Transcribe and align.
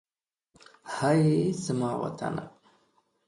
هئ! 0.95 1.19
زما 1.63 1.91
وطنه. 2.01 2.43